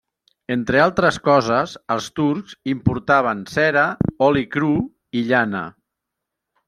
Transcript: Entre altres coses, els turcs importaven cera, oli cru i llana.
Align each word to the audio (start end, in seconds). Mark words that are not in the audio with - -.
Entre 0.53 0.79
altres 0.83 1.19
coses, 1.27 1.75
els 1.95 2.07
turcs 2.21 2.55
importaven 2.73 3.43
cera, 3.57 3.85
oli 4.29 4.43
cru 4.57 4.73
i 5.21 5.23
llana. 5.29 5.63